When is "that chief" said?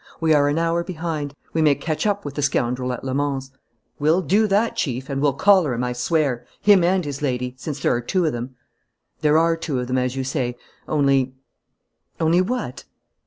4.47-5.11